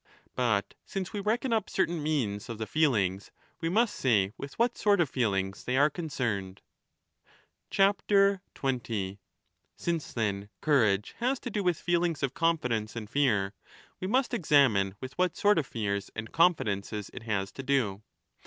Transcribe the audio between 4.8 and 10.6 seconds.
of feelings they are concerned.^ 20 •••Since, then,